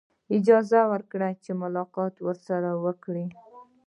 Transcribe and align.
اجازه 0.37 0.81
ورکړي 0.91 1.31
چې 1.43 1.51
ملاقات 1.61 2.15
ورسره 2.27 2.69
وکړي. 2.85 3.25